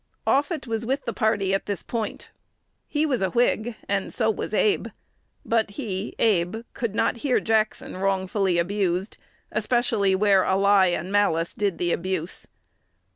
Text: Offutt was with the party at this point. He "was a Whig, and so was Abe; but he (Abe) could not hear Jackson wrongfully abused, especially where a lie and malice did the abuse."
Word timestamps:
Offutt 0.25 0.65
was 0.65 0.83
with 0.83 1.05
the 1.05 1.13
party 1.13 1.53
at 1.53 1.67
this 1.67 1.83
point. 1.83 2.31
He 2.87 3.05
"was 3.05 3.21
a 3.21 3.29
Whig, 3.29 3.75
and 3.87 4.11
so 4.11 4.31
was 4.31 4.51
Abe; 4.51 4.87
but 5.45 5.69
he 5.69 6.15
(Abe) 6.17 6.63
could 6.73 6.95
not 6.95 7.17
hear 7.17 7.39
Jackson 7.39 7.95
wrongfully 7.95 8.57
abused, 8.57 9.19
especially 9.51 10.15
where 10.15 10.41
a 10.43 10.55
lie 10.55 10.87
and 10.87 11.11
malice 11.11 11.53
did 11.53 11.77
the 11.77 11.91
abuse." 11.91 12.47